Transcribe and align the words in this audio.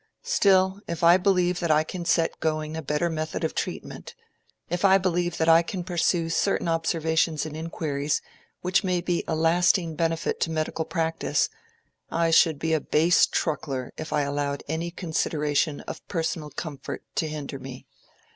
Still, 0.23 0.79
if 0.87 1.03
I 1.03 1.17
believe 1.17 1.59
that 1.59 1.69
I 1.69 1.83
can 1.83 2.05
set 2.05 2.39
going 2.39 2.75
a 2.75 2.81
better 2.81 3.07
method 3.07 3.43
of 3.43 3.53
treatment—if 3.53 4.83
I 4.83 4.97
believe 4.97 5.37
that 5.37 5.47
I 5.47 5.61
can 5.61 5.83
pursue 5.83 6.27
certain 6.31 6.67
observations 6.67 7.45
and 7.45 7.55
inquiries 7.55 8.19
which 8.61 8.83
may 8.83 8.99
be 8.99 9.23
a 9.27 9.35
lasting 9.35 9.95
benefit 9.95 10.39
to 10.39 10.49
medical 10.49 10.85
practice, 10.85 11.49
I 12.09 12.31
should 12.31 12.57
be 12.57 12.73
a 12.73 12.81
base 12.81 13.27
truckler 13.27 13.93
if 13.95 14.11
I 14.11 14.23
allowed 14.23 14.63
any 14.67 14.89
consideration 14.89 15.81
of 15.81 16.07
personal 16.07 16.49
comfort 16.49 17.03
to 17.17 17.27
hinder 17.27 17.59
me. 17.59 17.85